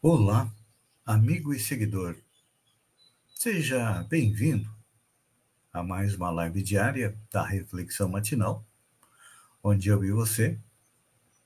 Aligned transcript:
Olá, 0.00 0.48
amigo 1.04 1.52
e 1.52 1.58
seguidor. 1.58 2.14
Seja 3.34 4.04
bem-vindo 4.04 4.72
a 5.72 5.82
mais 5.82 6.14
uma 6.14 6.30
live 6.30 6.62
diária 6.62 7.18
da 7.32 7.44
Reflexão 7.44 8.08
Matinal, 8.08 8.64
onde 9.60 9.88
eu 9.88 10.04
e 10.04 10.12
você 10.12 10.56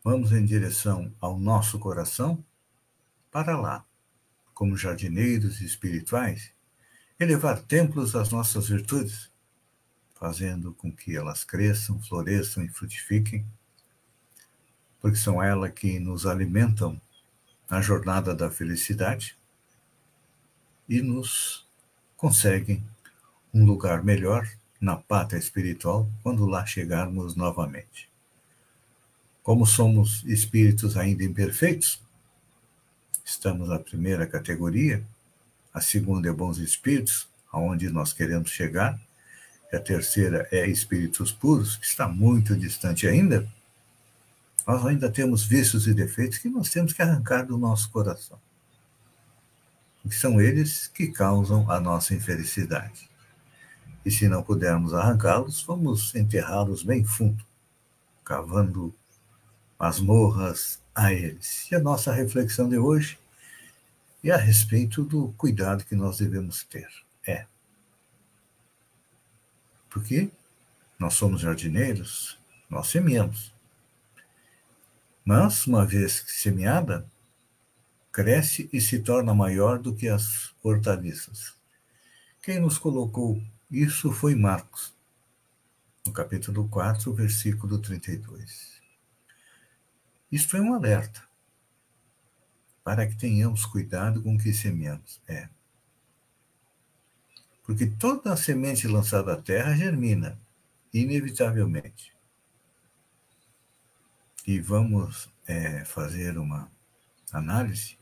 vamos 0.05 0.33
em 0.33 0.45
direção 0.45 1.11
ao 1.19 1.38
nosso 1.38 1.78
coração 1.78 2.45
para 3.30 3.59
lá, 3.59 3.87
como 4.53 4.77
jardineiros 4.77 5.62
espirituais, 5.62 6.53
elevar 7.19 7.59
templos 7.62 8.14
às 8.14 8.28
nossas 8.28 8.69
virtudes, 8.69 9.30
fazendo 10.14 10.75
com 10.75 10.92
que 10.95 11.16
elas 11.16 11.42
cresçam, 11.42 12.03
floresçam 12.03 12.62
e 12.62 12.69
frutifiquem, 12.69 13.47
porque 15.00 15.17
são 15.17 15.42
elas 15.42 15.73
que 15.73 15.98
nos 15.98 16.27
alimentam 16.27 17.00
na 17.73 17.81
jornada 17.81 18.34
da 18.34 18.51
felicidade 18.51 19.34
e 20.87 21.01
nos 21.01 21.67
conseguem 22.19 22.84
um 23.55 23.64
lugar 23.64 24.05
melhor 24.05 24.47
na 24.79 24.95
pátria 24.95 25.39
espiritual 25.39 26.06
quando 26.23 26.45
lá 26.45 26.67
chegarmos 26.67 27.34
novamente. 27.34 28.11
Como 29.42 29.64
somos 29.64 30.23
espíritos 30.25 30.98
ainda 30.98 31.25
imperfeitos, 31.25 31.98
estamos 33.25 33.70
na 33.70 33.79
primeira 33.79 34.27
categoria, 34.27 35.03
a 35.73 35.81
segunda 35.81 36.29
é 36.29 36.33
bons 36.33 36.59
espíritos, 36.59 37.27
aonde 37.51 37.89
nós 37.89 38.12
queremos 38.12 38.51
chegar, 38.51 39.01
e 39.73 39.77
a 39.77 39.81
terceira 39.81 40.47
é 40.53 40.67
espíritos 40.67 41.33
puros, 41.33 41.79
que 41.79 41.86
está 41.86 42.07
muito 42.07 42.55
distante 42.55 43.09
ainda 43.09 43.48
nós 44.67 44.86
ainda 44.86 45.11
temos 45.11 45.45
vícios 45.45 45.86
e 45.86 45.95
defeitos 45.95 46.39
que 46.39 46.48
nós 46.48 46.70
temos 46.70 46.92
que 46.92 47.03
arrancar 47.03 47.47
do 47.47 47.58
nosso 47.58 47.91
coração. 47.91 48.39
E 50.05 50.12
são 50.12 50.41
eles 50.41 50.89
que 50.89 51.08
causam 51.08 51.70
a 51.70 51.81
nossa 51.81 52.14
infelicidade. 52.14 53.08
E 54.05 54.11
se 54.11 54.28
não 54.28 54.42
pudermos 54.42 54.95
arrancá-los, 54.95 55.62
vamos 55.62 56.14
enterrá-los 56.14 56.83
bem 56.83 57.05
fundo, 57.05 57.45
cavando 58.25 58.95
masmorras 59.78 60.80
a 60.95 61.12
eles. 61.12 61.70
E 61.70 61.75
a 61.75 61.80
nossa 61.80 62.12
reflexão 62.12 62.69
de 62.69 62.78
hoje 62.78 63.19
é 64.25 64.30
a 64.30 64.36
respeito 64.36 65.05
do 65.05 65.33
cuidado 65.36 65.84
que 65.84 65.95
nós 65.95 66.19
devemos 66.19 66.62
ter. 66.64 66.89
É. 67.27 67.47
Porque 69.91 70.30
nós 70.98 71.14
somos 71.14 71.41
jardineiros, 71.41 72.39
nós 72.70 72.89
semeamos. 72.89 73.53
Mas, 75.25 75.67
uma 75.67 75.87
vez 75.87 76.25
semeada, 76.27 77.09
cresce 78.11 78.69
e 78.73 78.80
se 78.80 78.98
torna 78.98 79.33
maior 79.33 79.79
do 79.79 79.95
que 79.95 80.08
as 80.08 80.52
hortaliças. 80.63 81.55
Quem 82.42 82.61
nos 82.61 82.77
colocou 82.77 83.41
isso 83.70 84.11
foi 84.11 84.35
Marcos, 84.35 84.92
no 86.05 86.13
capítulo 86.13 86.69
4, 86.69 87.13
versículo 87.14 87.79
32. 87.79 88.83
Isto 90.30 90.57
é 90.57 90.61
um 90.61 90.74
alerta 90.74 91.23
para 92.83 93.07
que 93.07 93.14
tenhamos 93.14 93.64
cuidado 93.64 94.20
com 94.23 94.35
o 94.35 94.39
que 94.39 94.52
semeamos. 94.52 95.20
É. 95.29 95.48
Porque 97.63 97.86
toda 97.86 98.33
a 98.33 98.36
semente 98.36 98.89
lançada 98.89 99.35
à 99.35 99.36
terra 99.36 99.77
germina, 99.77 100.36
inevitavelmente 100.92 102.11
e 104.47 104.61
vamos 104.61 105.29
é, 105.47 105.85
fazer 105.85 106.36
uma 106.39 106.70
análise 107.33 107.97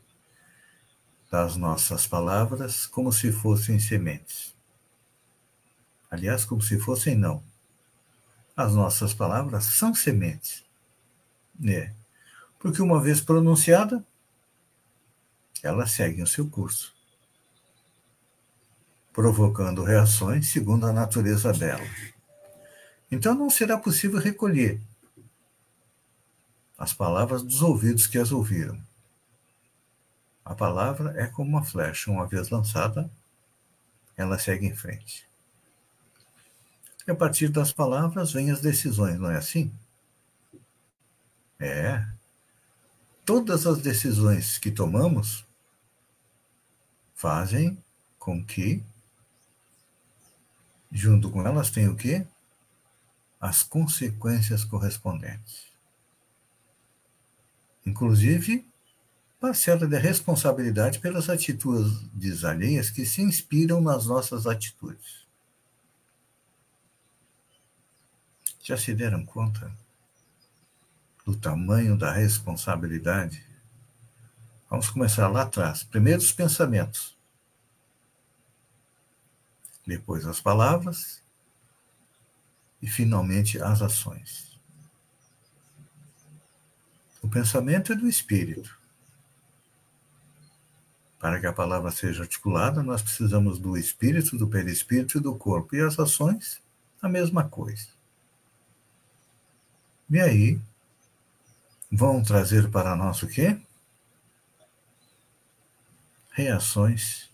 das 1.31 1.55
nossas 1.55 2.07
palavras 2.07 2.85
como 2.85 3.11
se 3.11 3.31
fossem 3.31 3.79
sementes. 3.79 4.53
Aliás, 6.09 6.43
como 6.43 6.61
se 6.61 6.77
fossem 6.77 7.15
não. 7.15 7.41
As 8.55 8.73
nossas 8.73 9.13
palavras 9.13 9.65
são 9.65 9.95
sementes. 9.95 10.65
Né? 11.57 11.95
Porque 12.59 12.81
uma 12.81 12.99
vez 12.99 13.21
pronunciada, 13.21 14.05
elas 15.63 15.91
seguem 15.91 16.23
o 16.23 16.27
seu 16.27 16.49
curso, 16.49 16.93
provocando 19.13 19.83
reações 19.83 20.51
segundo 20.51 20.85
a 20.85 20.91
natureza 20.91 21.53
dela. 21.53 21.85
Então 23.09 23.35
não 23.35 23.49
será 23.49 23.77
possível 23.77 24.19
recolher 24.19 24.81
as 26.81 26.93
palavras 26.93 27.43
dos 27.43 27.61
ouvidos 27.61 28.07
que 28.07 28.17
as 28.17 28.31
ouviram. 28.31 28.75
A 30.43 30.55
palavra 30.55 31.13
é 31.15 31.27
como 31.27 31.47
uma 31.47 31.63
flecha, 31.63 32.09
uma 32.09 32.25
vez 32.25 32.49
lançada, 32.49 33.07
ela 34.17 34.39
segue 34.39 34.65
em 34.65 34.75
frente. 34.75 35.29
E 37.07 37.11
a 37.11 37.15
partir 37.15 37.49
das 37.49 37.71
palavras 37.71 38.31
vêm 38.33 38.49
as 38.49 38.61
decisões, 38.61 39.19
não 39.19 39.29
é 39.29 39.37
assim? 39.37 39.71
É. 41.59 42.03
Todas 43.23 43.67
as 43.67 43.79
decisões 43.79 44.57
que 44.57 44.71
tomamos 44.71 45.45
fazem 47.13 47.77
com 48.17 48.43
que, 48.43 48.83
junto 50.91 51.29
com 51.29 51.45
elas, 51.45 51.69
tem 51.69 51.87
o 51.87 51.95
quê? 51.95 52.25
As 53.39 53.61
consequências 53.61 54.63
correspondentes 54.63 55.70
inclusive 57.85 58.65
parcela 59.39 59.87
de 59.87 59.97
responsabilidade 59.97 60.99
pelas 60.99 61.27
atitudes 61.27 62.43
alheias 62.43 62.91
que 62.91 63.05
se 63.05 63.21
inspiram 63.21 63.81
nas 63.81 64.05
nossas 64.05 64.45
atitudes. 64.45 65.21
Já 68.61 68.77
se 68.77 68.93
deram 68.93 69.25
conta 69.25 69.75
do 71.25 71.35
tamanho 71.35 71.97
da 71.97 72.11
responsabilidade? 72.11 73.43
Vamos 74.69 74.89
começar 74.89 75.27
lá 75.27 75.41
atrás. 75.41 75.83
Primeiro 75.83 76.19
os 76.19 76.31
pensamentos, 76.31 77.17
depois 79.85 80.25
as 80.27 80.39
palavras 80.39 81.21
e 82.81 82.87
finalmente 82.87 83.61
as 83.61 83.81
ações. 83.81 84.50
O 87.21 87.29
pensamento 87.29 87.93
é 87.93 87.95
do 87.95 88.07
espírito. 88.07 88.77
Para 91.19 91.39
que 91.39 91.45
a 91.45 91.53
palavra 91.53 91.91
seja 91.91 92.23
articulada, 92.23 92.81
nós 92.81 93.01
precisamos 93.01 93.59
do 93.59 93.77
espírito, 93.77 94.37
do 94.37 94.47
perispírito 94.47 95.19
e 95.19 95.21
do 95.21 95.35
corpo. 95.35 95.75
E 95.75 95.81
as 95.81 95.99
ações, 95.99 96.59
a 97.01 97.07
mesma 97.07 97.47
coisa. 97.47 97.87
E 100.09 100.19
aí, 100.19 100.59
vão 101.91 102.23
trazer 102.23 102.71
para 102.71 102.95
nós 102.95 103.21
o 103.21 103.27
quê? 103.27 103.59
Reações 106.31 107.29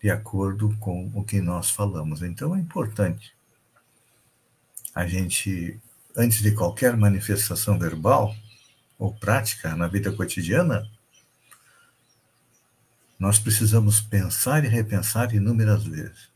de 0.00 0.10
acordo 0.10 0.76
com 0.78 1.10
o 1.14 1.24
que 1.24 1.40
nós 1.40 1.70
falamos. 1.70 2.22
Então 2.22 2.54
é 2.54 2.60
importante 2.60 3.34
a 4.94 5.06
gente 5.06 5.80
antes 6.16 6.40
de 6.40 6.52
qualquer 6.52 6.96
manifestação 6.96 7.78
verbal 7.78 8.34
ou 8.98 9.14
prática 9.14 9.76
na 9.76 9.86
vida 9.86 10.10
cotidiana, 10.10 10.90
nós 13.18 13.38
precisamos 13.38 14.00
pensar 14.00 14.64
e 14.64 14.68
repensar 14.68 15.34
inúmeras 15.34 15.84
vezes. 15.84 16.30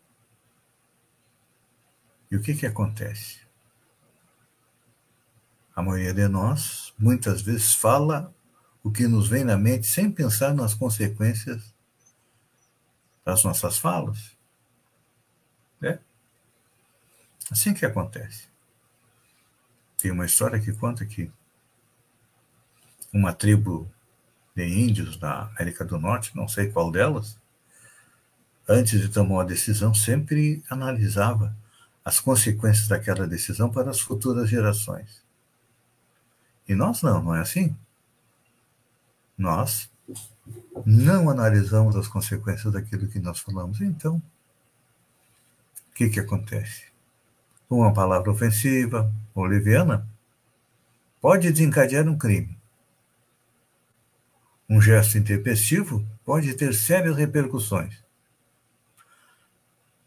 E 2.31 2.37
o 2.37 2.43
que, 2.43 2.55
que 2.55 2.67
acontece? 2.67 3.41
A 5.75 5.83
maioria 5.83 6.13
de 6.13 6.29
nós, 6.29 6.93
muitas 6.99 7.41
vezes, 7.43 7.75
fala 7.75 8.35
o 8.83 8.91
que 8.91 9.09
nos 9.09 9.29
vem 9.29 9.45
na 9.45 9.57
mente 9.57 9.87
sem 9.87 10.11
pensar 10.11 10.55
nas 10.55 10.75
consequências 10.75 11.75
das 13.25 13.43
nossas 13.45 13.79
falas. 13.79 14.37
É 15.83 15.99
assim 17.51 17.75
que 17.75 17.85
acontece. 17.85 18.50
Tem 20.01 20.11
uma 20.11 20.25
história 20.25 20.59
que 20.59 20.73
conta 20.73 21.05
que 21.05 21.31
uma 23.13 23.33
tribo 23.33 23.91
de 24.57 24.65
índios 24.67 25.17
da 25.17 25.49
América 25.49 25.85
do 25.85 25.99
Norte, 25.99 26.35
não 26.35 26.49
sei 26.49 26.71
qual 26.71 26.91
delas, 26.91 27.39
antes 28.69 29.01
de 29.01 29.09
tomar 29.09 29.35
uma 29.35 29.45
decisão, 29.45 29.93
sempre 29.93 30.63
analisava 30.71 31.55
as 32.05 32.19
consequências 32.19 32.89
daquela 32.89 33.27
decisão 33.27 33.71
para 33.71 33.91
as 33.91 34.01
futuras 34.01 34.49
gerações. 34.49 35.23
E 36.67 36.75
nós 36.75 37.03
não, 37.03 37.23
não 37.23 37.35
é 37.35 37.41
assim? 37.41 37.77
Nós 39.37 39.91
não 40.87 41.29
analisamos 41.29 41.95
as 41.97 42.09
consequências 42.09 42.73
daquilo 42.73 43.09
que 43.09 43.19
nós 43.19 43.41
falamos. 43.41 43.81
Então, 43.81 44.17
o 45.91 45.95
que, 45.95 46.09
que 46.09 46.21
acontece? 46.21 46.90
Uma 47.71 47.95
palavra 47.95 48.33
ofensiva, 48.33 49.15
oliviana, 49.33 50.05
pode 51.21 51.53
desencadear 51.53 52.09
um 52.09 52.19
crime. 52.19 52.59
Um 54.69 54.81
gesto 54.81 55.17
intempestivo 55.17 56.05
pode 56.25 56.53
ter 56.55 56.75
sérias 56.75 57.17
repercussões. 57.17 58.03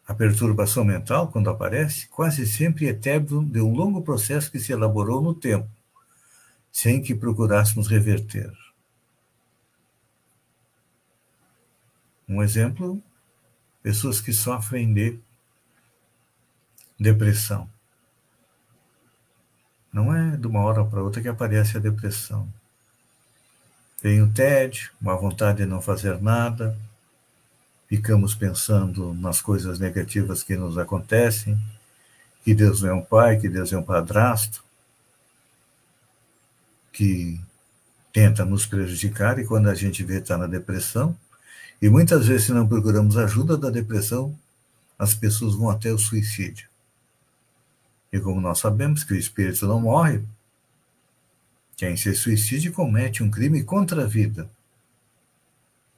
A 0.06 0.12
perturbação 0.12 0.84
mental, 0.84 1.28
quando 1.28 1.48
aparece, 1.48 2.06
quase 2.08 2.46
sempre 2.46 2.86
é 2.86 2.92
término 2.92 3.42
de 3.42 3.62
um 3.62 3.74
longo 3.74 4.02
processo 4.02 4.52
que 4.52 4.60
se 4.60 4.70
elaborou 4.70 5.22
no 5.22 5.34
tempo, 5.34 5.70
sem 6.70 7.00
que 7.00 7.14
procurássemos 7.14 7.88
reverter. 7.88 8.52
Um 12.28 12.42
exemplo, 12.42 13.02
pessoas 13.82 14.20
que 14.20 14.34
sofrem 14.34 14.92
de 14.92 15.18
depressão. 16.98 17.68
Não 19.92 20.14
é 20.14 20.36
de 20.36 20.46
uma 20.46 20.60
hora 20.60 20.84
para 20.84 21.02
outra 21.02 21.22
que 21.22 21.28
aparece 21.28 21.76
a 21.76 21.80
depressão. 21.80 22.48
Tem 24.02 24.20
o 24.20 24.30
TED, 24.30 24.90
uma 25.00 25.16
vontade 25.16 25.58
de 25.58 25.66
não 25.66 25.80
fazer 25.80 26.20
nada, 26.20 26.76
ficamos 27.88 28.34
pensando 28.34 29.14
nas 29.14 29.40
coisas 29.40 29.78
negativas 29.78 30.42
que 30.42 30.56
nos 30.56 30.76
acontecem, 30.76 31.58
que 32.44 32.54
Deus 32.54 32.82
não 32.82 32.90
é 32.90 32.92
um 32.94 33.02
pai, 33.02 33.38
que 33.38 33.48
Deus 33.48 33.72
é 33.72 33.78
um 33.78 33.82
padrasto, 33.82 34.62
que 36.92 37.40
tenta 38.12 38.44
nos 38.44 38.66
prejudicar 38.66 39.38
e 39.38 39.46
quando 39.46 39.68
a 39.68 39.74
gente 39.74 40.04
vê 40.04 40.18
está 40.18 40.36
na 40.36 40.46
depressão, 40.46 41.16
e 41.80 41.88
muitas 41.88 42.26
vezes 42.26 42.46
se 42.46 42.52
não 42.52 42.68
procuramos 42.68 43.16
ajuda 43.16 43.56
da 43.56 43.70
depressão, 43.70 44.36
as 44.98 45.14
pessoas 45.14 45.54
vão 45.54 45.70
até 45.70 45.92
o 45.92 45.98
suicídio. 45.98 46.68
E 48.14 48.20
como 48.20 48.40
nós 48.40 48.60
sabemos 48.60 49.02
que 49.02 49.12
o 49.12 49.16
espírito 49.16 49.66
não 49.66 49.80
morre, 49.80 50.22
quem 51.76 51.96
se 51.96 52.14
suicide 52.14 52.70
comete 52.70 53.24
um 53.24 53.30
crime 53.30 53.64
contra 53.64 54.04
a 54.04 54.06
vida 54.06 54.48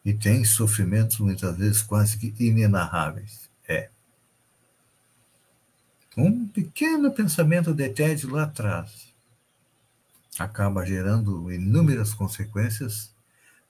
e 0.03 0.15
tem 0.15 0.43
sofrimentos 0.43 1.19
muitas 1.19 1.55
vezes 1.59 1.83
quase 1.83 2.17
que 2.17 2.33
inenarráveis. 2.43 3.51
É. 3.69 3.91
Um 6.17 6.49
pequeno 6.49 7.13
pensamento 7.13 7.75
de 7.75 7.87
tédio 7.91 8.31
lá 8.31 8.45
atrás 8.45 9.13
acaba 10.39 10.87
gerando 10.87 11.53
inúmeras 11.53 12.15
consequências, 12.15 13.13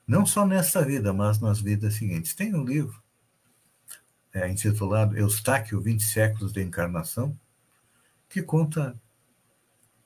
não 0.07 0.25
só 0.25 0.47
nesta 0.47 0.85
vida, 0.85 1.13
mas 1.13 1.41
nas 1.41 1.61
vidas 1.61 1.95
seguintes. 1.95 2.33
Tem 2.33 2.55
um 2.55 2.65
livro 2.65 3.03
é, 4.33 4.49
intitulado 4.49 5.19
Eustáquio, 5.19 5.81
20 5.81 6.05
séculos 6.05 6.53
de 6.53 6.63
encarnação, 6.63 7.37
que 8.29 8.43
conta 8.43 8.95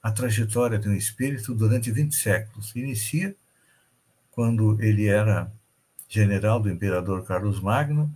a 0.02 0.11
trajetória 0.11 0.78
de 0.78 0.88
um 0.88 0.94
espírito 0.94 1.55
durante 1.55 1.90
20 1.90 2.14
séculos. 2.14 2.75
Inicia 2.75 3.34
quando 4.31 4.81
ele 4.81 5.06
era 5.06 5.52
general 6.08 6.61
do 6.61 6.70
imperador 6.70 7.25
Carlos 7.25 7.61
Magno 7.61 8.12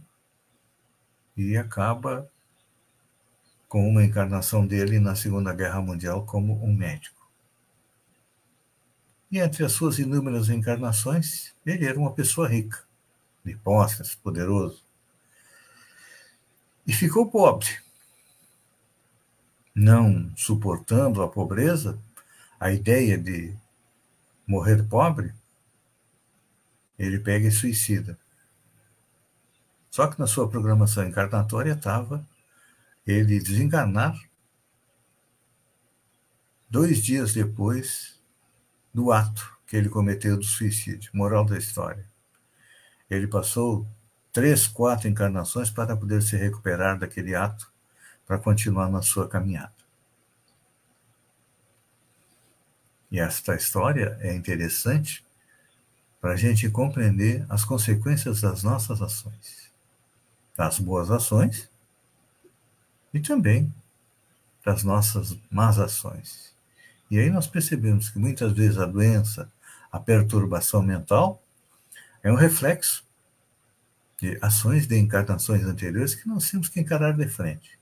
e 1.37 1.57
acaba 1.57 2.29
com 3.69 3.89
uma 3.89 4.05
encarnação 4.05 4.67
dele 4.67 4.99
na 4.99 5.15
Segunda 5.15 5.53
Guerra 5.53 5.81
Mundial 5.81 6.25
como 6.25 6.65
um 6.65 6.73
médico. 6.73 7.29
E 9.31 9.39
entre 9.39 9.65
as 9.65 9.73
suas 9.73 9.99
inúmeras 9.99 10.49
encarnações, 10.49 11.53
ele 11.67 11.85
era 11.85 11.99
uma 11.99 12.13
pessoa 12.13 12.49
rica, 12.49 12.85
de 13.45 13.57
posses, 13.57 14.15
poderoso. 14.15 14.83
E 16.87 16.93
ficou 16.93 17.29
pobre. 17.29 17.84
Não 19.75 20.33
suportando 20.37 21.23
a 21.23 21.29
pobreza, 21.29 21.99
a 22.61 22.71
ideia 22.71 23.19
de 23.19 23.55
morrer 24.47 24.83
pobre, 24.85 25.35
ele 26.99 27.19
pega 27.19 27.49
e 27.49 27.53
suicida. 27.53 28.17
Só 29.91 30.07
que 30.07 30.19
na 30.19 30.27
sua 30.27 30.49
programação 30.49 31.07
encarnatória 31.07 31.73
estava 31.73 32.27
ele 33.07 33.39
desencarnar 33.39 34.19
dois 36.69 37.03
dias 37.03 37.33
depois 37.33 38.19
do 38.93 39.13
ato 39.13 39.57
que 39.67 39.77
ele 39.77 39.89
cometeu 39.89 40.37
do 40.37 40.45
suicídio. 40.45 41.11
Moral 41.13 41.45
da 41.45 41.59
história. 41.59 42.05
Ele 43.11 43.27
passou 43.27 43.87
três, 44.33 44.67
quatro 44.67 45.09
encarnações 45.09 45.71
para 45.71 45.97
poder 45.97 46.23
se 46.23 46.37
recuperar 46.37 46.99
daquele 46.99 47.35
ato, 47.35 47.71
para 48.27 48.39
continuar 48.39 48.91
na 48.91 49.03
sua 49.03 49.29
caminhada. 49.29 49.73
E 53.11 53.21
esta 53.21 53.55
história 53.55 54.17
é 54.21 54.35
interessante 54.35 55.25
para 56.21 56.33
a 56.33 56.37
gente 56.37 56.69
compreender 56.71 57.45
as 57.49 57.65
consequências 57.65 58.41
das 58.41 58.63
nossas 58.63 59.01
ações, 59.03 59.71
das 60.57 60.79
boas 60.79 61.11
ações 61.11 61.69
e 63.13 63.21
também 63.21 63.73
das 64.65 64.83
nossas 64.83 65.37
más 65.51 65.79
ações. 65.79 66.55
E 67.11 67.19
aí 67.19 67.31
nós 67.31 67.47
percebemos 67.47 68.09
que 68.09 68.19
muitas 68.19 68.53
vezes 68.53 68.79
a 68.79 68.87
doença, 68.87 69.53
a 69.93 70.01
perturbação 70.01 70.83
mental, 70.83 71.43
é 72.23 72.33
um 72.33 72.37
reflexo 72.37 73.05
de 74.19 74.39
ações 74.41 74.87
de 74.87 74.99
encarnações 74.99 75.63
anteriores 75.65 76.15
que 76.15 76.27
nós 76.27 76.51
temos 76.51 76.69
que 76.69 76.81
encarar 76.81 77.13
de 77.13 77.29
frente. 77.29 77.79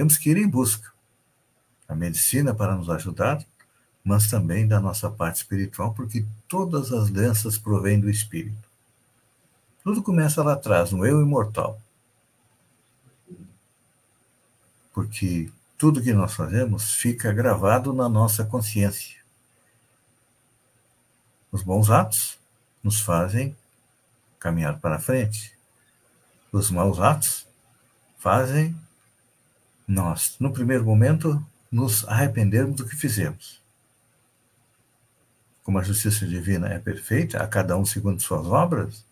Temos 0.00 0.16
que 0.16 0.30
ir 0.30 0.38
em 0.38 0.48
busca 0.48 0.90
da 1.86 1.94
medicina 1.94 2.54
para 2.54 2.74
nos 2.74 2.88
ajudar, 2.88 3.44
mas 4.02 4.30
também 4.30 4.66
da 4.66 4.80
nossa 4.80 5.10
parte 5.10 5.36
espiritual, 5.36 5.92
porque 5.92 6.24
todas 6.48 6.90
as 6.90 7.10
doenças 7.10 7.58
provêm 7.58 8.00
do 8.00 8.08
espírito. 8.08 8.66
Tudo 9.84 10.02
começa 10.02 10.42
lá 10.42 10.54
atrás, 10.54 10.90
no 10.90 11.04
eu 11.04 11.20
imortal. 11.20 11.78
Porque 14.94 15.52
tudo 15.76 16.00
que 16.00 16.14
nós 16.14 16.32
fazemos 16.32 16.94
fica 16.94 17.30
gravado 17.30 17.92
na 17.92 18.08
nossa 18.08 18.42
consciência. 18.42 19.18
Os 21.52 21.62
bons 21.62 21.90
atos 21.90 22.38
nos 22.82 23.02
fazem 23.02 23.54
caminhar 24.38 24.80
para 24.80 24.98
frente. 24.98 25.54
Os 26.50 26.70
maus 26.70 26.98
atos 26.98 27.46
fazem 28.18 28.74
nós, 29.90 30.36
no 30.38 30.52
primeiro 30.52 30.84
momento, 30.84 31.44
nos 31.70 32.06
arrependermos 32.08 32.76
do 32.76 32.86
que 32.86 32.96
fizemos 32.96 33.60
como 35.70 35.78
a 35.78 35.84
justiça 35.84 36.26
divina 36.26 36.66
é 36.66 36.80
perfeita, 36.80 37.38
a 37.38 37.46
cada 37.46 37.76
um 37.76 37.86
segundo 37.86 38.20
suas 38.20 38.44
obras, 38.44 39.04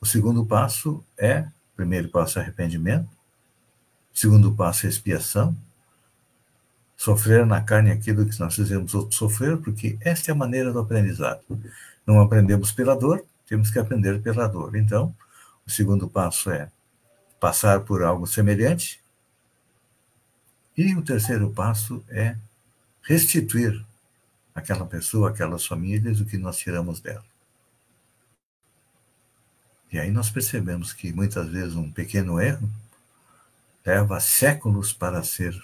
o 0.00 0.04
segundo 0.04 0.44
passo 0.44 1.04
é, 1.16 1.46
primeiro 1.76 2.08
passo 2.08 2.40
é 2.40 2.42
arrependimento, 2.42 3.08
segundo 4.12 4.50
passo 4.52 4.86
é 4.86 4.88
expiação, 4.88 5.56
sofrer 6.96 7.46
na 7.46 7.60
carne 7.60 7.92
aquilo 7.92 8.26
que 8.26 8.40
nós 8.40 8.56
fizemos 8.56 8.92
outros 8.92 9.16
sofrer, 9.16 9.56
porque 9.58 9.96
esta 10.00 10.30
é 10.30 10.32
a 10.32 10.36
maneira 10.36 10.72
do 10.72 10.80
aprendizado. 10.80 11.42
Não 12.04 12.20
aprendemos 12.20 12.72
pela 12.72 12.96
dor, 12.96 13.24
temos 13.46 13.70
que 13.70 13.78
aprender 13.78 14.20
pela 14.20 14.48
dor. 14.48 14.74
Então, 14.74 15.14
o 15.64 15.70
segundo 15.70 16.08
passo 16.08 16.50
é 16.50 16.68
passar 17.38 17.82
por 17.82 18.02
algo 18.02 18.26
semelhante, 18.26 19.00
e 20.76 20.94
o 20.94 21.02
terceiro 21.02 21.50
passo 21.50 22.04
é 22.08 22.36
restituir 23.02 23.84
aquela 24.54 24.86
pessoa, 24.86 25.30
aquelas 25.30 25.66
famílias, 25.66 26.20
o 26.20 26.24
que 26.24 26.38
nós 26.38 26.56
tiramos 26.56 27.00
dela. 27.00 27.24
E 29.92 29.98
aí 29.98 30.10
nós 30.10 30.30
percebemos 30.30 30.92
que 30.92 31.12
muitas 31.12 31.48
vezes 31.48 31.76
um 31.76 31.90
pequeno 31.90 32.40
erro 32.40 32.68
leva 33.84 34.18
séculos 34.18 34.92
para 34.92 35.22
ser 35.22 35.54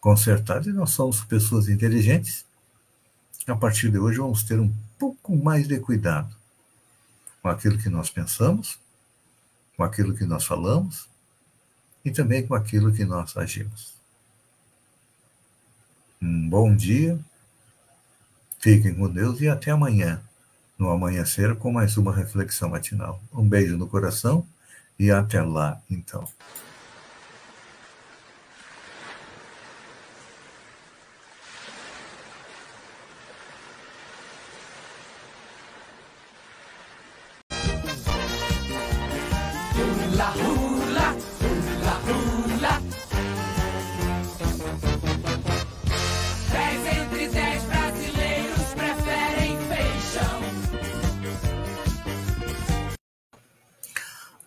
consertado 0.00 0.68
e 0.68 0.72
nós 0.72 0.90
somos 0.90 1.24
pessoas 1.24 1.68
inteligentes. 1.68 2.44
A 3.46 3.56
partir 3.56 3.90
de 3.90 3.98
hoje 3.98 4.18
vamos 4.18 4.42
ter 4.42 4.60
um 4.60 4.70
pouco 4.98 5.36
mais 5.36 5.66
de 5.66 5.78
cuidado 5.78 6.34
com 7.40 7.48
aquilo 7.48 7.78
que 7.78 7.88
nós 7.88 8.10
pensamos, 8.10 8.78
com 9.76 9.82
aquilo 9.82 10.14
que 10.14 10.24
nós 10.24 10.44
falamos 10.44 11.08
e 12.04 12.10
também 12.10 12.46
com 12.46 12.54
aquilo 12.54 12.92
que 12.92 13.04
nós 13.04 13.36
agimos. 13.36 13.94
Um 16.24 16.48
bom 16.48 16.74
dia 16.74 17.18
Fiquem 18.58 18.94
com 18.94 19.10
Deus 19.10 19.42
e 19.42 19.48
até 19.48 19.70
amanhã, 19.70 20.22
no 20.78 20.88
amanhecer 20.88 21.54
com 21.56 21.70
mais 21.70 21.98
uma 21.98 22.16
reflexão 22.16 22.70
matinal. 22.70 23.20
Um 23.30 23.46
beijo 23.46 23.76
no 23.76 23.86
coração 23.86 24.46
e 24.98 25.10
até 25.10 25.42
lá, 25.42 25.82
então. 25.90 26.26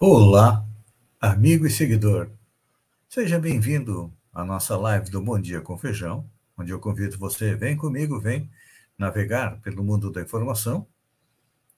Olá, 0.10 0.66
amigo 1.20 1.68
e 1.68 1.70
seguidor. 1.70 2.32
Seja 3.10 3.38
bem-vindo 3.38 4.10
à 4.34 4.46
nossa 4.46 4.78
live 4.78 5.10
do 5.10 5.22
Bom 5.22 5.38
Dia 5.38 5.60
com 5.60 5.78
Feijão, 5.78 6.26
onde 6.58 6.72
eu 6.72 6.80
convido 6.80 7.18
você, 7.18 7.56
vem 7.56 7.76
comigo, 7.76 8.18
vem 8.18 8.50
navegar 8.98 9.60
pelo 9.60 9.84
mundo 9.84 10.10
da 10.10 10.22
informação 10.22 10.88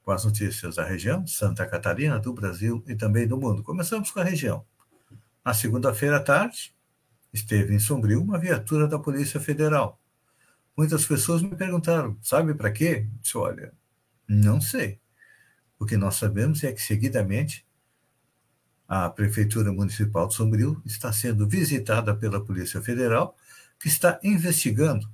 com 0.04 0.12
as 0.12 0.26
notícias 0.26 0.76
da 0.76 0.86
região, 0.86 1.26
Santa 1.26 1.66
Catarina, 1.66 2.20
do 2.20 2.32
Brasil 2.32 2.84
e 2.86 2.94
também 2.94 3.28
do 3.28 3.36
mundo. 3.36 3.64
Começamos 3.64 4.12
com 4.12 4.20
a 4.20 4.24
região. 4.24 4.64
Na 5.44 5.56
segunda-feira 5.56 6.18
à 6.18 6.20
tarde, 6.20 6.72
esteve 7.34 7.74
em 7.74 7.80
Sombrio 7.80 8.22
uma 8.22 8.38
viatura 8.38 8.88
da 8.88 9.00
Polícia 9.00 9.40
Federal. 9.40 10.00
Muitas 10.78 11.04
pessoas 11.04 11.42
me 11.42 11.56
perguntaram, 11.56 12.16
sabe 12.22 12.54
para 12.54 12.72
quê? 12.72 13.08
Eu 13.12 13.20
disse, 13.24 13.36
olha, 13.36 13.74
não 14.28 14.62
sei. 14.62 15.00
O 15.80 15.86
que 15.86 15.98
nós 15.98 16.14
sabemos 16.14 16.64
é 16.64 16.72
que, 16.72 16.80
seguidamente, 16.80 17.68
a 18.90 19.08
Prefeitura 19.08 19.72
Municipal 19.72 20.28
de 20.28 20.34
Sombrio 20.34 20.82
está 20.84 21.14
sendo 21.14 21.48
visitada 21.48 22.16
pela 22.16 22.44
Polícia 22.44 22.82
Federal, 22.82 23.38
que 23.80 23.88
está 23.88 24.20
investigando 24.24 25.08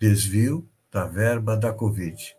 desvio 0.00 0.66
da 0.90 1.06
verba 1.06 1.54
da 1.54 1.70
Covid. 1.70 2.34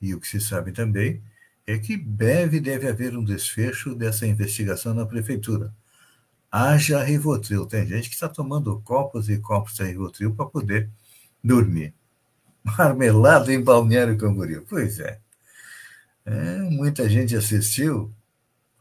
E 0.00 0.14
o 0.14 0.20
que 0.20 0.28
se 0.28 0.40
sabe 0.40 0.70
também 0.70 1.20
é 1.66 1.76
que 1.76 1.96
breve 1.96 2.60
deve 2.60 2.88
haver 2.88 3.16
um 3.16 3.24
desfecho 3.24 3.96
dessa 3.96 4.24
investigação 4.28 4.94
na 4.94 5.04
Prefeitura. 5.04 5.74
Haja 6.50 7.02
Rivotril. 7.02 7.66
Tem 7.66 7.84
gente 7.84 8.08
que 8.08 8.14
está 8.14 8.28
tomando 8.28 8.80
copos 8.82 9.28
e 9.28 9.38
copos 9.38 9.74
de 9.74 9.82
Rivotril 9.82 10.34
para 10.36 10.46
poder 10.46 10.88
dormir. 11.42 11.92
Marmelada 12.62 13.52
em 13.52 13.60
Balneário 13.60 14.16
Camboriú. 14.16 14.64
Pois 14.68 15.00
é. 15.00 15.18
é. 16.24 16.58
Muita 16.60 17.08
gente 17.08 17.36
assistiu 17.36 18.14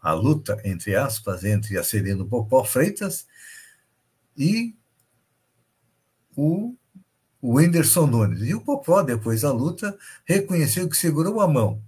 a 0.02 0.14
luta, 0.14 0.60
entre 0.64 0.96
aspas, 0.96 1.44
entre 1.44 1.78
a 1.78 1.84
Celino 1.84 2.28
Popó 2.28 2.64
Freitas 2.64 3.28
e 4.38 4.76
o 6.36 6.76
Whindersson 7.42 8.08
Nunes. 8.08 8.42
E 8.42 8.54
o 8.54 8.62
Popó, 8.62 9.02
depois 9.02 9.42
da 9.42 9.52
luta, 9.52 9.98
reconheceu 10.26 10.88
que 10.88 10.98
segurou 10.98 11.42
a 11.42 11.48
mão 11.48 11.82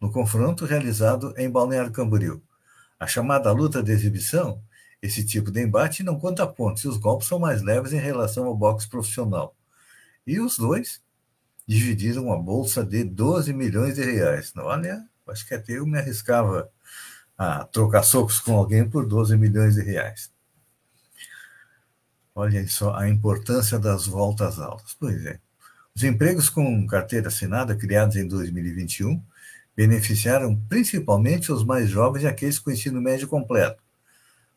no 0.00 0.10
confronto 0.10 0.64
realizado 0.64 1.34
em 1.36 1.50
Balneário 1.50 1.92
Camboriú. 1.92 2.42
A 2.98 3.06
chamada 3.06 3.52
luta 3.52 3.82
de 3.82 3.92
exibição, 3.92 4.62
esse 5.02 5.24
tipo 5.24 5.50
de 5.50 5.62
embate 5.62 6.02
não 6.02 6.18
conta 6.18 6.46
pontos, 6.46 6.84
e 6.84 6.88
os 6.88 6.96
golpes 6.96 7.28
são 7.28 7.38
mais 7.38 7.62
leves 7.62 7.92
em 7.92 7.98
relação 7.98 8.46
ao 8.46 8.56
boxe 8.56 8.88
profissional. 8.88 9.54
E 10.26 10.40
os 10.40 10.56
dois 10.56 11.02
dividiram 11.66 12.24
uma 12.24 12.38
bolsa 12.40 12.84
de 12.84 13.04
12 13.04 13.52
milhões 13.52 13.94
de 13.94 14.02
reais. 14.02 14.52
Olha, 14.56 15.06
acho 15.26 15.46
que 15.46 15.54
até 15.54 15.74
eu 15.74 15.86
me 15.86 15.98
arriscava 15.98 16.70
a 17.40 17.64
trocar 17.64 18.02
socos 18.02 18.38
com 18.38 18.54
alguém 18.54 18.86
por 18.86 19.06
12 19.06 19.34
milhões 19.34 19.74
de 19.74 19.80
reais. 19.80 20.30
Olhem 22.34 22.66
só 22.66 22.94
a 22.94 23.08
importância 23.08 23.78
das 23.78 24.06
voltas 24.06 24.58
aulas. 24.58 24.94
Pois 25.00 25.24
é. 25.24 25.40
Os 25.96 26.04
empregos 26.04 26.50
com 26.50 26.86
carteira 26.86 27.28
assinada, 27.28 27.74
criados 27.74 28.16
em 28.16 28.28
2021, 28.28 29.22
beneficiaram 29.74 30.54
principalmente 30.68 31.50
os 31.50 31.64
mais 31.64 31.88
jovens 31.88 32.24
e 32.24 32.26
aqueles 32.26 32.58
com 32.58 32.70
ensino 32.70 33.00
médio 33.00 33.26
completo. 33.26 33.82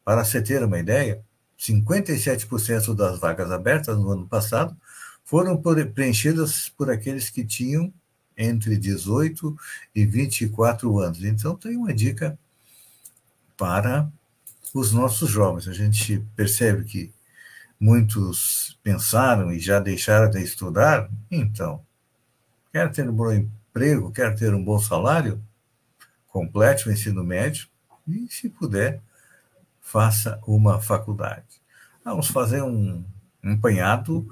Para 0.03 0.25
se 0.25 0.41
ter 0.41 0.61
uma 0.61 0.77
ideia, 0.77 1.23
57% 1.57 2.93
das 2.93 3.17
vagas 3.17 3.49
abertas 3.49 3.97
no 3.97 4.09
ano 4.09 4.27
passado 4.27 4.75
foram 5.23 5.55
preenchidas 5.95 6.67
por 6.67 6.91
aqueles 6.91 7.29
que 7.29 7.45
tinham 7.45 7.93
entre 8.35 8.75
18 8.75 9.55
e 9.95 10.05
24 10.05 10.99
anos. 10.99 11.23
Então, 11.23 11.55
tem 11.55 11.77
uma 11.77 11.93
dica 11.93 12.37
para 13.57 14.09
os 14.73 14.91
nossos 14.91 15.29
jovens. 15.29 15.67
A 15.67 15.73
gente 15.73 16.25
percebe 16.35 16.83
que 16.83 17.13
muitos 17.79 18.79
pensaram 18.81 19.51
e 19.51 19.59
já 19.59 19.79
deixaram 19.79 20.29
de 20.29 20.41
estudar, 20.41 21.09
então, 21.29 21.85
quer 22.71 22.89
ter 22.91 23.09
um 23.09 23.13
bom 23.13 23.31
emprego, 23.31 24.11
quer 24.11 24.35
ter 24.35 24.53
um 24.53 24.63
bom 24.63 24.79
salário, 24.79 25.43
complete 26.27 26.87
o 26.87 26.91
ensino 26.91 27.23
médio 27.23 27.67
e, 28.07 28.27
se 28.29 28.49
puder, 28.49 29.01
faça 29.81 30.39
uma 30.47 30.81
faculdade. 30.81 31.61
Vamos 32.03 32.27
fazer 32.27 32.61
um, 32.63 33.05
apanhado 33.43 34.25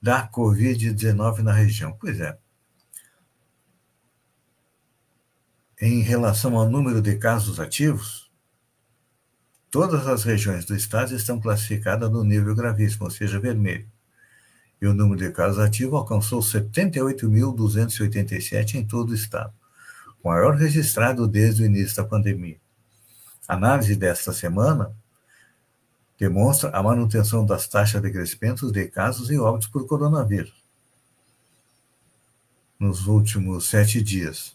da 0.00 0.28
Covid-19 0.28 1.38
na 1.38 1.52
região. 1.52 1.96
Pois 1.98 2.20
é. 2.20 2.38
Em 5.80 6.00
relação 6.00 6.56
ao 6.56 6.68
número 6.68 7.00
de 7.00 7.16
casos 7.16 7.58
ativos, 7.58 8.27
Todas 9.70 10.06
as 10.06 10.24
regiões 10.24 10.64
do 10.64 10.74
estado 10.74 11.14
estão 11.14 11.38
classificadas 11.38 12.10
no 12.10 12.24
nível 12.24 12.54
gravíssimo, 12.54 13.04
ou 13.04 13.10
seja, 13.10 13.38
vermelho. 13.38 13.86
E 14.80 14.86
o 14.86 14.94
número 14.94 15.20
de 15.20 15.30
casos 15.30 15.58
ativos 15.58 15.98
alcançou 15.98 16.40
78.287 16.40 18.76
em 18.76 18.86
todo 18.86 19.10
o 19.10 19.14
estado, 19.14 19.52
o 20.22 20.28
maior 20.28 20.54
registrado 20.54 21.26
desde 21.26 21.62
o 21.62 21.66
início 21.66 21.96
da 21.96 22.04
pandemia. 22.04 22.56
A 23.46 23.52
análise 23.54 23.94
desta 23.94 24.32
semana 24.32 24.90
demonstra 26.18 26.70
a 26.70 26.82
manutenção 26.82 27.44
das 27.44 27.68
taxas 27.68 28.00
de 28.00 28.10
crescimento 28.10 28.72
de 28.72 28.88
casos 28.88 29.30
e 29.30 29.38
óbitos 29.38 29.68
por 29.68 29.86
coronavírus 29.86 30.56
nos 32.78 33.06
últimos 33.08 33.68
sete 33.68 34.00
dias, 34.00 34.54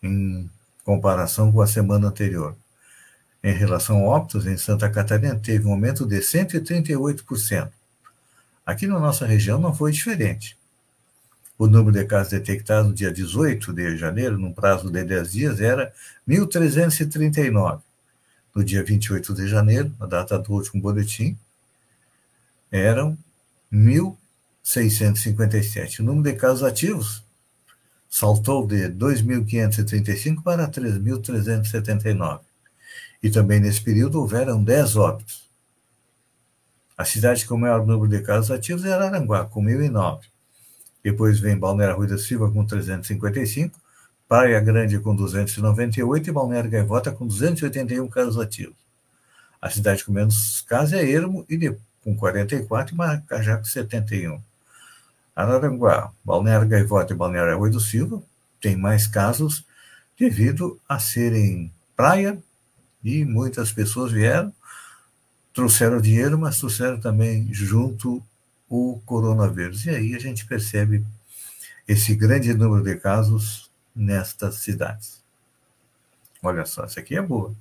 em 0.00 0.48
comparação 0.84 1.50
com 1.50 1.60
a 1.60 1.66
semana 1.66 2.06
anterior 2.08 2.56
em 3.42 3.52
relação 3.52 3.98
a 3.98 4.08
óbitos 4.08 4.46
em 4.46 4.56
Santa 4.56 4.88
Catarina 4.90 5.36
teve 5.36 5.66
um 5.66 5.72
aumento 5.72 6.06
de 6.06 6.18
138%. 6.18 7.70
Aqui 8.64 8.86
na 8.86 8.98
nossa 8.98 9.26
região 9.26 9.60
não 9.60 9.74
foi 9.74 9.92
diferente. 9.92 10.56
O 11.58 11.66
número 11.66 11.92
de 11.92 12.04
casos 12.04 12.32
detectados 12.32 12.88
no 12.88 12.94
dia 12.94 13.12
18 13.12 13.72
de 13.72 13.96
janeiro, 13.96 14.36
num 14.36 14.52
prazo 14.52 14.90
de 14.90 15.04
10 15.04 15.32
dias, 15.32 15.58
era 15.60 15.92
1.339. 16.28 17.80
No 18.54 18.62
dia 18.64 18.82
28 18.82 19.34
de 19.34 19.48
janeiro, 19.48 19.94
na 19.98 20.06
data 20.06 20.38
do 20.38 20.52
último 20.52 20.82
boletim, 20.82 21.38
eram 22.70 23.16
1.657. 23.72 26.00
O 26.00 26.02
número 26.02 26.30
de 26.30 26.36
casos 26.38 26.62
ativos 26.62 27.24
saltou 28.10 28.66
de 28.66 28.88
2.535 28.88 30.42
para 30.42 30.68
3.379 30.68 32.40
e 33.22 33.30
também 33.30 33.60
nesse 33.60 33.80
período 33.80 34.20
houveram 34.20 34.62
10 34.62 34.96
óbitos. 34.96 35.46
A 36.96 37.04
cidade 37.04 37.44
com 37.44 37.56
o 37.56 37.58
maior 37.58 37.84
número 37.86 38.08
de 38.08 38.22
casos 38.22 38.50
ativos 38.50 38.84
é 38.84 38.92
Aranguá, 38.92 39.44
com 39.44 39.62
1.009. 39.62 40.20
Depois 41.04 41.38
vem 41.38 41.58
Balneário 41.58 41.96
Rui 41.96 42.06
da 42.06 42.18
Silva, 42.18 42.50
com 42.50 42.64
355, 42.64 43.78
Praia 44.28 44.58
Grande, 44.60 44.98
com 44.98 45.14
298 45.14 46.30
e 46.30 46.32
Balneário 46.32 46.70
Gaivota, 46.70 47.12
com 47.12 47.26
281 47.26 48.08
casos 48.08 48.38
ativos. 48.38 48.76
A 49.60 49.70
cidade 49.70 50.04
com 50.04 50.12
menos 50.12 50.62
casos 50.62 50.94
é 50.94 51.08
Ermo, 51.08 51.44
e 51.48 51.56
de, 51.56 51.76
com 52.02 52.16
44, 52.16 52.94
e 52.94 52.96
Maracajá, 52.96 53.58
com 53.58 53.64
71. 53.64 54.40
Araranguá, 55.34 56.12
Balneário 56.24 56.66
Gaivota 56.66 57.12
e 57.12 57.16
Balneário 57.16 57.58
Rui 57.58 57.70
do 57.70 57.78
Silva 57.78 58.22
têm 58.60 58.74
mais 58.74 59.06
casos 59.06 59.64
devido 60.18 60.80
a 60.88 60.98
serem 60.98 61.70
praia 61.94 62.42
e 63.06 63.24
muitas 63.24 63.72
pessoas 63.72 64.12
vieram, 64.12 64.52
trouxeram 65.52 66.00
dinheiro, 66.00 66.38
mas 66.38 66.58
trouxeram 66.58 66.98
também 66.98 67.52
junto 67.52 68.22
o 68.68 69.00
coronavírus. 69.06 69.86
E 69.86 69.90
aí 69.90 70.14
a 70.14 70.18
gente 70.18 70.46
percebe 70.46 71.04
esse 71.86 72.14
grande 72.14 72.52
número 72.52 72.82
de 72.82 72.96
casos 72.96 73.70
nestas 73.94 74.56
cidades. 74.56 75.22
Olha 76.42 76.66
só, 76.66 76.84
essa 76.84 77.00
aqui 77.00 77.16
é 77.16 77.22
boa. 77.22 77.54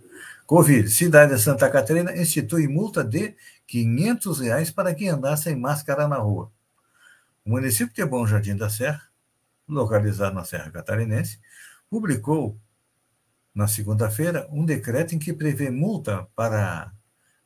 Covid, 0.46 0.90
cidade 0.90 1.34
de 1.34 1.42
Santa 1.42 1.70
Catarina 1.70 2.16
institui 2.16 2.68
multa 2.68 3.04
de 3.04 3.36
500 3.68 4.40
reais 4.40 4.72
para 4.72 4.94
quem 4.94 5.10
andar 5.10 5.38
sem 5.38 5.56
máscara 5.56 6.08
na 6.08 6.18
rua. 6.18 6.52
O 7.46 7.52
município 7.52 7.94
de 7.94 8.06
Bom 8.06 8.26
Jardim 8.26 8.56
da 8.56 8.70
Serra 8.70 9.02
localizado 9.68 10.36
na 10.36 10.44
Serra 10.44 10.72
Catarinense, 10.72 11.40
publicou 11.90 12.58
na 13.56 13.68
segunda-feira 13.68 14.48
um 14.52 14.66
decreto 14.66 15.16
em 15.16 15.20
que 15.20 15.34
prevê 15.34 15.72
multa 15.72 16.28
para 16.36 16.92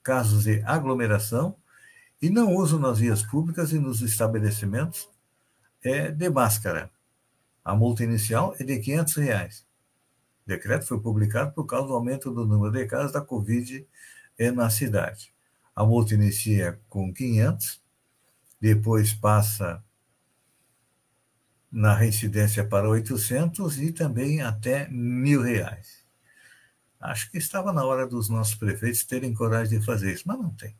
casos 0.01 0.45
de 0.45 0.61
aglomeração 0.65 1.55
e 2.19 2.31
não 2.31 2.55
uso 2.55 2.79
nas 2.79 2.97
vias 2.97 3.21
públicas 3.21 3.71
e 3.71 3.79
nos 3.79 4.01
estabelecimentos 4.01 5.07
é 5.83 6.11
de 6.11 6.29
máscara. 6.29 6.89
A 7.63 7.75
multa 7.75 8.03
inicial 8.03 8.55
é 8.59 8.63
de 8.63 8.79
500 8.79 9.15
reais. 9.15 9.67
O 10.45 10.49
decreto 10.49 10.87
foi 10.87 10.99
publicado 10.99 11.53
por 11.53 11.65
causa 11.65 11.87
do 11.87 11.93
aumento 11.93 12.31
do 12.31 12.45
número 12.45 12.73
de 12.73 12.85
casos 12.87 13.11
da 13.11 13.21
Covid 13.21 13.87
na 14.55 14.69
cidade. 14.69 15.33
A 15.75 15.85
multa 15.85 16.13
inicia 16.13 16.79
com 16.89 17.13
500, 17.13 17.81
depois 18.59 19.13
passa 19.13 19.83
na 21.71 21.93
reincidência 21.93 22.65
para 22.65 22.89
800 22.89 23.79
e 23.79 23.91
também 23.91 24.41
até 24.41 24.87
mil 24.89 25.41
reais. 25.41 25.98
Acho 26.99 27.31
que 27.31 27.37
estava 27.37 27.71
na 27.71 27.85
hora 27.85 28.05
dos 28.05 28.29
nossos 28.29 28.55
prefeitos 28.55 29.03
terem 29.03 29.33
coragem 29.33 29.79
de 29.79 29.85
fazer 29.85 30.13
isso, 30.13 30.23
mas 30.25 30.37
não 30.37 30.49
tem. 30.49 30.75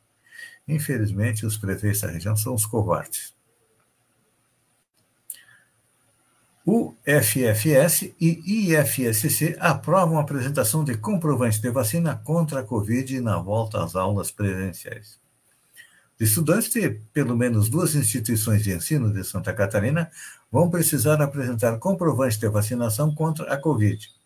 Infelizmente, 0.68 1.46
os 1.46 1.58
prefeitos 1.58 2.02
da 2.02 2.10
região 2.10 2.36
são 2.36 2.54
os 2.54 2.66
covardes. 2.66 3.34
O 6.66 6.94
FFS 7.04 8.14
e 8.20 8.70
IFSC 8.72 9.58
aprovam 9.60 10.20
a 10.20 10.22
apresentação 10.22 10.84
de 10.84 10.96
comprovantes 10.96 11.60
de 11.60 11.72
vacina 11.72 12.16
contra 12.24 12.60
a 12.60 12.64
Covid 12.64 13.20
na 13.22 13.40
volta 13.40 13.84
às 13.84 13.96
aulas 13.96 14.30
presenciais. 14.30 15.18
Estudantes 16.20 16.70
de 16.70 16.90
pelo 17.14 17.36
menos 17.36 17.70
duas 17.70 17.96
instituições 17.96 18.62
de 18.62 18.74
ensino 18.74 19.12
de 19.12 19.24
Santa 19.24 19.54
Catarina 19.54 20.12
vão 20.52 20.70
precisar 20.70 21.20
apresentar 21.22 21.80
comprovantes 21.80 22.38
de 22.38 22.48
vacinação 22.50 23.16
contra 23.16 23.52
a 23.52 23.58
Covid. 23.58 24.19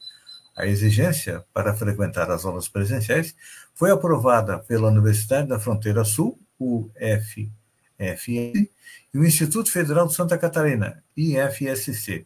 A 0.55 0.67
exigência 0.67 1.43
para 1.53 1.73
frequentar 1.73 2.29
as 2.29 2.45
aulas 2.45 2.67
presenciais 2.67 3.35
foi 3.73 3.89
aprovada 3.91 4.59
pela 4.59 4.89
Universidade 4.89 5.47
da 5.47 5.59
Fronteira 5.59 6.05
Sul, 6.05 6.39
UFFS, 6.59 8.27
e 8.27 9.17
o 9.17 9.25
Instituto 9.25 9.71
Federal 9.71 10.07
de 10.07 10.13
Santa 10.13 10.37
Catarina, 10.37 11.03
IFSC. 11.17 12.25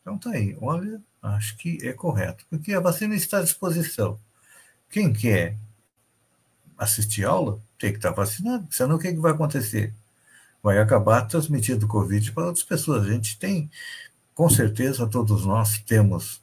Então 0.00 0.18
tá 0.18 0.30
aí, 0.30 0.56
olha, 0.60 1.00
acho 1.22 1.56
que 1.56 1.78
é 1.86 1.92
correto, 1.92 2.44
porque 2.50 2.72
a 2.72 2.80
vacina 2.80 3.14
está 3.14 3.38
à 3.38 3.42
disposição. 3.42 4.18
Quem 4.90 5.12
quer 5.12 5.56
assistir 6.76 7.24
aula 7.24 7.60
tem 7.78 7.92
que 7.92 7.98
estar 7.98 8.10
vacinado, 8.10 8.66
senão 8.70 8.96
o 8.96 8.98
que, 8.98 9.12
que 9.12 9.20
vai 9.20 9.32
acontecer? 9.32 9.92
Vai 10.62 10.78
acabar 10.78 11.22
transmitindo 11.22 11.86
Covid 11.86 12.32
para 12.32 12.46
outras 12.46 12.64
pessoas. 12.64 13.06
A 13.06 13.12
gente 13.12 13.38
tem, 13.38 13.70
com 14.34 14.48
certeza, 14.48 15.06
todos 15.06 15.44
nós 15.44 15.78
temos 15.78 16.40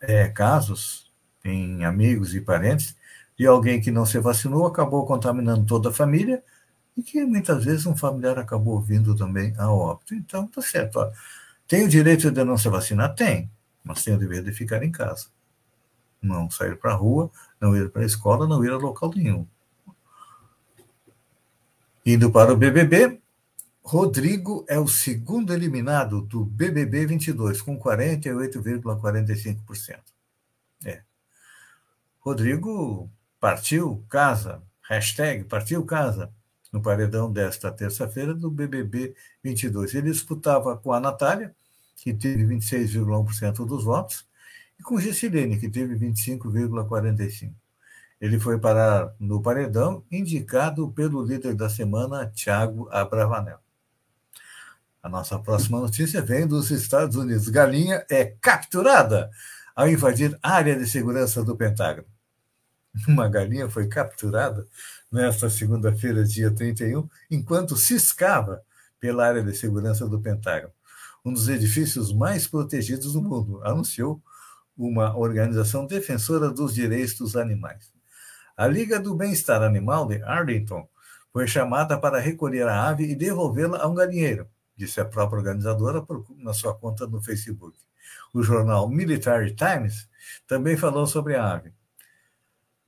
é, 0.00 0.28
casos 0.28 1.10
em 1.44 1.84
amigos 1.84 2.34
e 2.34 2.40
parentes 2.40 2.96
de 3.38 3.46
alguém 3.46 3.80
que 3.80 3.90
não 3.90 4.06
se 4.06 4.18
vacinou, 4.18 4.66
acabou 4.66 5.04
contaminando 5.06 5.66
toda 5.66 5.90
a 5.90 5.92
família 5.92 6.42
e 6.96 7.02
que 7.02 7.24
muitas 7.24 7.64
vezes 7.64 7.84
um 7.86 7.96
familiar 7.96 8.38
acabou 8.38 8.80
vindo 8.80 9.14
também 9.14 9.54
a 9.58 9.70
óbito. 9.70 10.14
Então, 10.14 10.46
tá 10.46 10.62
certo. 10.62 10.96
Ó. 10.98 11.10
Tem 11.68 11.84
o 11.84 11.88
direito 11.88 12.30
de 12.30 12.44
não 12.44 12.56
se 12.56 12.68
vacinar? 12.68 13.14
Tem, 13.14 13.50
mas 13.84 14.02
tem 14.02 14.14
o 14.14 14.18
dever 14.18 14.42
de 14.42 14.52
ficar 14.52 14.82
em 14.82 14.90
casa. 14.90 15.26
Não 16.22 16.50
sair 16.50 16.76
para 16.76 16.92
a 16.92 16.96
rua, 16.96 17.30
não 17.60 17.76
ir 17.76 17.90
para 17.90 18.02
a 18.02 18.06
escola, 18.06 18.48
não 18.48 18.64
ir 18.64 18.70
a 18.70 18.76
local 18.76 19.12
nenhum. 19.14 19.46
Indo 22.04 22.30
para 22.30 22.52
o 22.52 22.56
BBB, 22.56 23.20
Rodrigo 23.88 24.66
é 24.68 24.80
o 24.80 24.88
segundo 24.88 25.54
eliminado 25.54 26.20
do 26.20 26.44
BBB 26.44 27.06
22, 27.06 27.62
com 27.62 27.78
48,45%. 27.78 30.00
É. 30.84 31.02
Rodrigo 32.18 33.08
partiu 33.38 34.04
casa, 34.08 34.60
hashtag 34.88 35.44
partiu 35.44 35.84
casa, 35.84 36.32
no 36.72 36.82
paredão 36.82 37.32
desta 37.32 37.70
terça-feira 37.70 38.34
do 38.34 38.50
BBB 38.50 39.14
22. 39.40 39.94
Ele 39.94 40.10
disputava 40.10 40.76
com 40.76 40.92
a 40.92 40.98
Natália, 40.98 41.54
que 41.94 42.12
teve 42.12 42.44
26,1% 42.44 43.64
dos 43.64 43.84
votos, 43.84 44.26
e 44.80 44.82
com 44.82 44.98
Gessilene, 44.98 45.60
que 45.60 45.68
teve 45.68 45.94
25,45%. 45.94 47.54
Ele 48.20 48.40
foi 48.40 48.58
parar 48.58 49.14
no 49.20 49.40
paredão, 49.40 50.02
indicado 50.10 50.90
pelo 50.90 51.22
líder 51.22 51.54
da 51.54 51.70
semana, 51.70 52.26
Tiago 52.34 52.88
Abravanel. 52.90 53.64
A 55.06 55.08
nossa 55.08 55.38
próxima 55.38 55.78
notícia 55.78 56.20
vem 56.20 56.48
dos 56.48 56.72
Estados 56.72 57.14
Unidos. 57.14 57.48
Galinha 57.48 58.04
é 58.10 58.24
capturada 58.24 59.30
ao 59.76 59.88
invadir 59.88 60.36
área 60.42 60.76
de 60.76 60.84
segurança 60.84 61.44
do 61.44 61.56
Pentágono. 61.56 62.08
Uma 63.06 63.28
galinha 63.28 63.70
foi 63.70 63.86
capturada 63.86 64.66
nesta 65.12 65.48
segunda-feira, 65.48 66.24
dia 66.24 66.50
31, 66.50 67.08
enquanto 67.30 67.76
ciscava 67.76 68.60
pela 68.98 69.24
área 69.24 69.44
de 69.44 69.54
segurança 69.54 70.08
do 70.08 70.20
Pentágono, 70.20 70.72
um 71.24 71.32
dos 71.32 71.48
edifícios 71.48 72.12
mais 72.12 72.48
protegidos 72.48 73.12
do 73.12 73.22
mundo, 73.22 73.60
anunciou 73.62 74.20
uma 74.76 75.16
organização 75.16 75.86
defensora 75.86 76.50
dos 76.50 76.74
direitos 76.74 77.14
dos 77.14 77.36
animais. 77.36 77.92
A 78.56 78.66
Liga 78.66 78.98
do 78.98 79.14
Bem-Estar 79.14 79.62
Animal 79.62 80.08
de 80.08 80.20
Arlington 80.24 80.88
foi 81.32 81.46
chamada 81.46 81.96
para 81.96 82.18
recolher 82.18 82.66
a 82.66 82.88
ave 82.88 83.04
e 83.04 83.14
devolvê-la 83.14 83.78
a 83.80 83.86
um 83.86 83.94
galinheiro, 83.94 84.48
disse 84.76 85.00
a 85.00 85.04
própria 85.04 85.38
organizadora 85.38 86.04
na 86.36 86.52
sua 86.52 86.74
conta 86.74 87.06
no 87.06 87.22
Facebook. 87.22 87.78
O 88.32 88.42
jornal 88.42 88.88
Military 88.88 89.54
Times 89.54 90.08
também 90.46 90.76
falou 90.76 91.06
sobre 91.06 91.34
a 91.34 91.52
ave. 91.54 91.72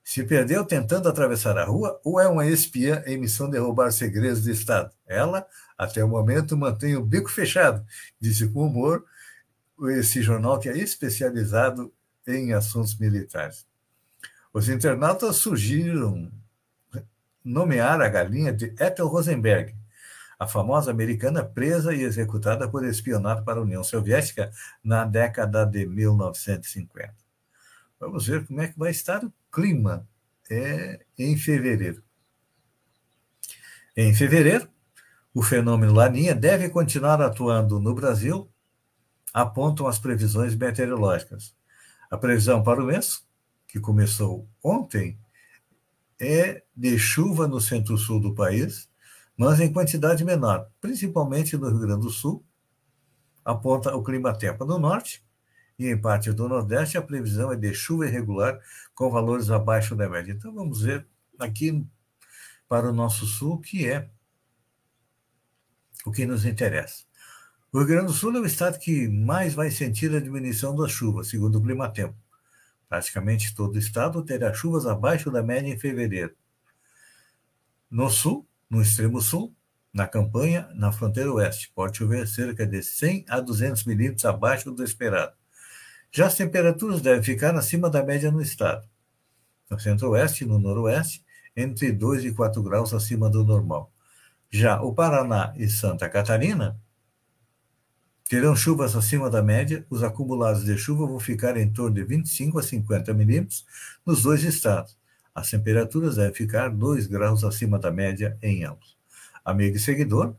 Se 0.05 0.25
perdeu 0.25 0.65
tentando 0.65 1.09
atravessar 1.09 1.59
a 1.59 1.65
rua 1.65 2.01
ou 2.03 2.19
é 2.19 2.27
uma 2.27 2.47
espiã 2.47 3.03
em 3.07 3.19
missão 3.19 3.51
de 3.51 3.59
roubar 3.59 3.93
segredos 3.93 4.43
de 4.43 4.53
Estado? 4.53 4.91
Ela, 5.07 5.47
até 5.77 6.03
o 6.03 6.09
momento, 6.09 6.57
mantém 6.57 6.97
o 6.97 7.05
bico 7.05 7.31
fechado, 7.31 7.85
disse 8.19 8.49
com 8.49 8.67
humor 8.67 9.05
esse 9.91 10.23
jornal 10.23 10.59
que 10.59 10.69
é 10.69 10.77
especializado 10.77 11.93
em 12.27 12.53
assuntos 12.53 12.99
militares. 12.99 13.67
Os 14.53 14.69
internautas 14.69 15.37
surgiram 15.37 16.33
nomear 17.45 18.01
a 18.01 18.09
galinha 18.09 18.53
de 18.53 18.75
Ethel 18.79 19.07
Rosenberg, 19.07 19.75
a 20.39 20.47
famosa 20.47 20.91
americana 20.91 21.45
presa 21.45 21.95
e 21.95 22.03
executada 22.03 22.69
por 22.69 22.85
espionar 22.85 23.43
para 23.43 23.59
a 23.59 23.63
União 23.63 23.83
Soviética 23.83 24.53
na 24.83 25.05
década 25.05 25.65
de 25.65 25.85
1950. 25.85 27.15
Vamos 27.99 28.27
ver 28.27 28.47
como 28.47 28.61
é 28.61 28.69
que 28.69 28.79
vai 28.79 28.91
estar 28.91 29.25
o 29.25 29.33
clima 29.51 30.07
é 30.51 31.05
em 31.19 31.37
fevereiro. 31.37 32.03
Em 33.97 34.15
fevereiro, 34.15 34.69
o 35.35 35.43
fenômeno 35.43 35.93
Laninha 35.93 36.35
deve 36.35 36.69
continuar 36.69 37.21
atuando 37.21 37.79
no 37.81 37.95
Brasil, 37.95 38.51
apontam 39.35 39.87
as 39.87 39.99
previsões 39.99 40.55
meteorológicas. 40.55 41.55
A 42.11 42.17
previsão 42.17 42.63
para 42.63 42.83
o 42.83 42.87
mês, 42.87 43.23
que 43.67 43.79
começou 43.79 44.49
ontem, 44.63 45.19
é 46.19 46.63
de 46.75 46.99
chuva 46.99 47.47
no 47.47 47.61
centro-sul 47.61 48.21
do 48.21 48.35
país, 48.35 48.89
mas 49.39 49.61
em 49.61 49.73
quantidade 49.73 50.25
menor, 50.25 50.69
principalmente 50.81 51.57
no 51.57 51.69
Rio 51.69 51.79
Grande 51.79 52.03
do 52.03 52.11
Sul, 52.11 52.45
aponta 53.45 53.95
o 53.95 54.03
clima-tempo 54.03 54.65
no 54.65 54.81
norte, 54.81 55.25
e 55.79 55.87
em 55.87 55.97
parte 55.97 56.33
do 56.33 56.49
Nordeste 56.49 56.99
a 56.99 57.03
previsão 57.03 57.53
é 57.53 57.57
de 57.57 57.73
chuva 57.73 58.09
irregular 58.09 58.59
com 58.97 59.09
valores 59.09 59.49
abaixo 59.49 59.95
da 59.95 60.09
média. 60.09 60.33
Então 60.33 60.53
vamos 60.53 60.83
ver 60.83 61.07
aqui 61.39 61.87
para 62.69 62.91
o 62.91 62.93
nosso 62.93 63.27
sul 63.27 63.61
que 63.61 63.89
é 63.89 64.11
o 66.05 66.11
que 66.11 66.27
nos 66.27 66.45
interessa. 66.45 67.05
O 67.73 67.79
Rio 67.79 67.87
Grande 67.87 68.07
do 68.07 68.13
Sul 68.13 68.37
é 68.37 68.41
o 68.41 68.47
estado 68.47 68.77
que 68.79 69.07
mais 69.07 69.55
vai 69.55 69.71
sentir 69.71 70.13
a 70.17 70.21
diminuição 70.21 70.75
das 70.75 70.91
chuvas, 70.91 71.29
segundo 71.29 71.59
o 71.59 71.63
Climatempo. 71.63 72.17
Praticamente 72.89 73.55
todo 73.55 73.77
o 73.77 73.79
estado 73.79 74.25
terá 74.25 74.53
chuvas 74.53 74.85
abaixo 74.85 75.31
da 75.31 75.45
média 75.45 75.73
em 75.73 75.79
fevereiro. 75.79 76.35
No 77.89 78.11
sul, 78.11 78.48
no 78.69 78.83
extremo 78.83 79.21
sul, 79.21 79.55
na 79.93 80.07
campanha, 80.07 80.69
na 80.75 80.93
fronteira 80.93 81.33
oeste, 81.33 81.73
pode 81.75 81.99
chover 81.99 82.27
cerca 82.27 82.67
de 82.67 82.83
100 82.83 83.25
a 83.29 83.41
200 83.41 83.85
milímetros 83.85 84.25
abaixo 84.25 84.71
do 84.71 84.85
esperado. 84.85 85.33
Já 86.11 86.27
as 86.27 86.37
temperaturas 86.37 87.01
devem 87.01 87.23
ficar 87.23 87.55
acima 87.57 87.91
da 87.91 88.03
média 88.03 88.31
no 88.31 88.41
estado. 88.41 88.89
No 89.71 89.79
centro-oeste 89.79 90.45
e 90.45 90.47
no 90.47 90.59
noroeste, 90.59 91.25
entre 91.57 91.93
2 91.93 92.25
e 92.25 92.33
4 92.33 92.63
graus 92.63 92.95
acima 92.95 93.29
do 93.29 93.45
normal. 93.45 93.93
Já 94.51 94.81
o 94.81 94.95
Paraná 94.95 95.53
e 95.57 95.69
Santa 95.69 96.09
Catarina 96.09 96.81
terão 98.29 98.55
chuvas 98.55 98.95
acima 98.95 99.29
da 99.29 99.43
média, 99.43 99.87
os 99.91 100.03
acumulados 100.03 100.65
de 100.65 100.77
chuva 100.77 101.07
vão 101.07 101.19
ficar 101.19 101.57
em 101.57 101.71
torno 101.71 101.95
de 101.95 102.05
25 102.05 102.59
a 102.59 102.63
50 102.63 103.13
milímetros 103.15 103.65
nos 104.07 104.23
dois 104.23 104.43
estados. 104.45 104.97
As 105.39 105.51
temperaturas 105.51 106.17
devem 106.17 106.35
ficar 106.35 106.69
2 106.69 107.07
graus 107.07 107.45
acima 107.45 107.79
da 107.79 107.93
média 107.93 108.37
em 108.43 108.65
ambos. 108.65 108.97
Amigo 109.45 109.77
e 109.77 109.79
seguidor, 109.79 110.35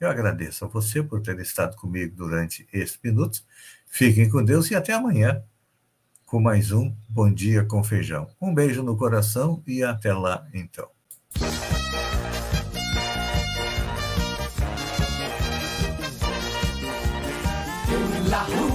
Eu 0.00 0.08
agradeço 0.08 0.64
a 0.64 0.68
você 0.68 1.02
por 1.02 1.20
ter 1.20 1.38
estado 1.40 1.76
comigo 1.76 2.16
durante 2.16 2.66
esses 2.72 2.98
minutos. 3.04 3.44
Fiquem 3.86 4.30
com 4.30 4.42
Deus 4.42 4.70
e 4.70 4.74
até 4.74 4.94
amanhã 4.94 5.44
com 6.24 6.40
mais 6.40 6.72
um 6.72 6.90
Bom 7.06 7.30
Dia 7.30 7.66
com 7.66 7.84
Feijão. 7.84 8.28
Um 8.40 8.54
beijo 8.54 8.82
no 8.82 8.96
coração 8.96 9.62
e 9.66 9.82
até 9.82 10.14
lá, 10.14 10.48
então. 10.54 10.88
La 18.30 18.69